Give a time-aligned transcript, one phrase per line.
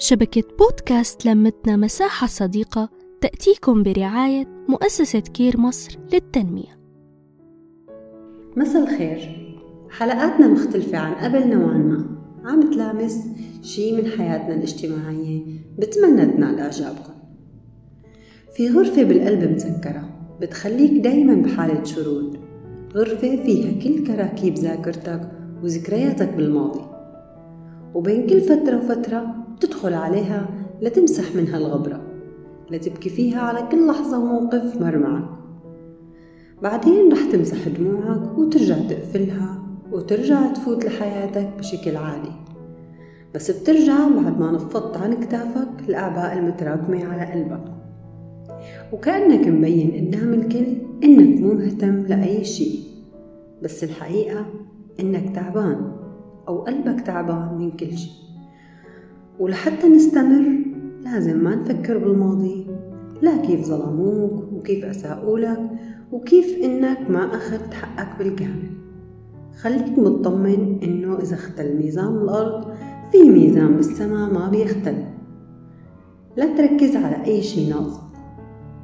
[0.00, 2.88] شبكة بودكاست لمتنا مساحة صديقة
[3.20, 6.78] تأتيكم برعاية مؤسسة كير مصر للتنمية.
[8.56, 9.48] مساء الخير.
[9.90, 12.18] حلقاتنا مختلفة عن قبل نوعا ما.
[12.44, 13.26] عم تلامس
[13.62, 15.42] شي من حياتنا الاجتماعية
[15.78, 17.12] بتمنى تنال إعجابكم.
[18.56, 20.08] في غرفة بالقلب مسكرة
[20.40, 22.38] بتخليك دايما بحالة شرود
[22.94, 25.30] غرفة فيها كل كراكيب ذاكرتك
[25.62, 26.84] وذكرياتك بالماضي.
[27.94, 30.46] وبين كل فترة وفترة بتدخل عليها
[30.82, 32.00] لتمسح منها الغبرة
[32.70, 35.28] لتبكي فيها على كل لحظة وموقف مر معك
[36.62, 42.32] بعدين رح تمسح دموعك وترجع تقفلها وترجع تفوت لحياتك بشكل عادي.
[43.34, 47.64] بس بترجع بعد ما نفضت عن كتافك الأعباء المتراكمة على قلبك.
[48.92, 50.66] وكأنك مبين قدام الكل
[51.04, 52.80] إنك مو مهتم لأي شيء.
[53.62, 54.46] بس الحقيقة
[55.00, 55.92] إنك تعبان
[56.48, 58.27] أو قلبك تعبان من كل شيء.
[59.38, 60.58] ولحتى نستمر
[61.04, 62.66] لازم ما نفكر بالماضي.
[63.22, 65.70] لا كيف ظلموك وكيف أساءوا لك
[66.12, 68.78] وكيف إنك ما أخذت حقك بالكامل
[69.60, 72.72] خليك مطمن إنه إذا اختل ميزان الأرض
[73.12, 75.04] في ميزان بالسماء ما بيختل.
[76.36, 78.00] لا تركز على أي شي ناقص.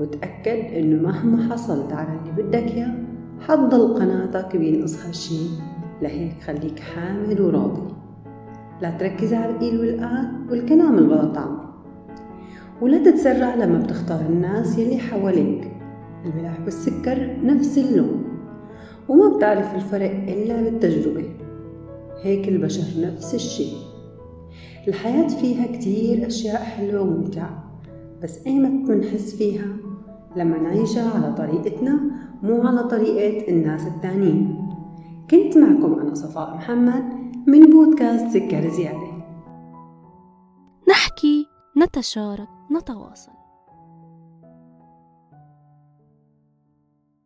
[0.00, 2.94] وتأكد إنه مهما حصلت على اللي بدك إياه.
[3.40, 5.46] حتضل قناعتك بينقص هالشي
[6.02, 7.91] لهيك خليك حامل وراضي.
[8.82, 11.58] لا تركز على القيل والقال والكلام البلا طعم
[12.80, 15.72] ولا تتسرع لما بتختار الناس يلي حواليك.
[16.24, 18.24] الملح والسكر نفس اللون.
[19.08, 21.24] وما بتعرف الفرق إلا بالتجربة.
[22.22, 23.72] هيك البشر نفس الشي.
[24.88, 27.64] الحياة فيها كتير أشياء حلوة وممتعة.
[28.22, 29.66] بس أيمت منحس فيها؟
[30.36, 32.00] لما نعيشها على طريقتنا
[32.42, 34.68] مو على طريقة الناس التانيين.
[35.30, 37.21] كنت معكم أنا صفاء محمد.
[37.46, 39.12] من بودكاست سكر زيادة.
[40.88, 41.46] نحكي
[41.78, 43.41] نتشارك نتواصل.